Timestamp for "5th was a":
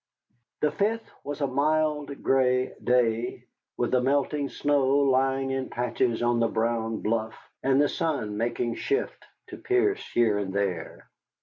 0.71-1.45